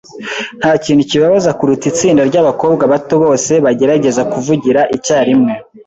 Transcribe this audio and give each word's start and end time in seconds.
Ntakintu 0.59 1.03
kibabaza 1.11 1.51
kuruta 1.57 1.85
itsinda 1.91 2.21
ryabakobwa 2.29 2.83
bato 2.93 3.15
bose 3.23 3.51
bagerageza 3.65 4.21
kuvugira 4.31 4.81
icyarimwe 4.95 5.53